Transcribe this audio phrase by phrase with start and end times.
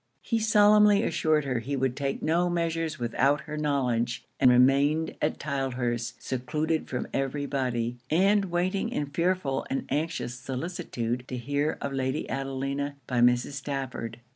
[0.23, 5.37] He solemnly assured her he would take no measures without her knowledge; and remained at
[5.39, 11.93] Tylehurst, secluded from every body, and waiting in fearful and anxious solicitude to hear of
[11.93, 13.51] Lady Adelina by Mrs.
[13.51, 14.17] Stafford.